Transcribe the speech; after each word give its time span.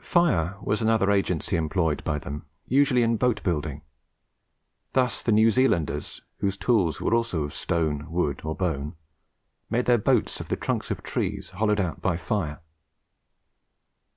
Fire 0.00 0.56
was 0.60 0.82
another 0.82 1.08
agency 1.12 1.54
employed 1.54 2.02
by 2.02 2.18
them, 2.18 2.46
usually 2.66 3.04
in 3.04 3.16
boat 3.16 3.40
building. 3.44 3.82
Thus, 4.92 5.22
the 5.22 5.30
New 5.30 5.52
Zealanders, 5.52 6.20
whose 6.38 6.56
tools 6.56 7.00
were 7.00 7.14
also 7.14 7.44
of 7.44 7.54
stone, 7.54 8.10
wood, 8.10 8.40
or 8.42 8.56
bone, 8.56 8.96
made 9.70 9.84
their 9.86 9.98
boats 9.98 10.40
of 10.40 10.48
the 10.48 10.56
trunks 10.56 10.90
of 10.90 11.04
trees 11.04 11.50
hollowed 11.50 11.78
out 11.78 12.00
by 12.02 12.16
fire. 12.16 12.60